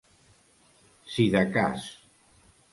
[1.17, 1.87] Si de cas.